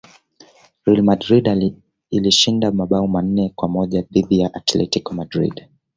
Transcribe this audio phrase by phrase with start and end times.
[0.85, 1.75] real madrid
[2.09, 5.67] ilishinda mabao manne kwa moja dhidi ya atletico madrid